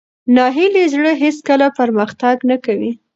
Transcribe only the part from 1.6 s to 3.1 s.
پرمختګ نه کوي.